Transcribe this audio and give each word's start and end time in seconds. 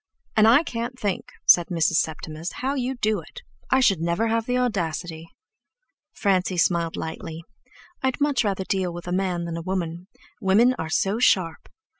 "And 0.35 0.47
I 0.47 0.63
can't 0.63 0.97
think," 0.99 1.31
said 1.45 1.67
Mrs. 1.67 1.97
Septimus, 1.99 2.53
"how 2.63 2.73
you 2.73 2.95
do 2.95 3.19
it. 3.19 3.43
I 3.69 3.81
should 3.81 3.99
never 4.01 4.29
have 4.29 4.47
the 4.47 4.57
audacity!" 4.57 5.29
Francie 6.11 6.57
smiled 6.57 6.95
lightly. 6.97 7.43
"I'd 8.01 8.19
much 8.19 8.43
rather 8.43 8.63
deal 8.63 8.91
with 8.91 9.07
a 9.07 9.11
man 9.11 9.45
than 9.45 9.57
a 9.57 9.61
woman. 9.61 10.07
Women 10.41 10.73
are 10.79 10.89
so 10.89 11.19
sharp!" 11.19 11.69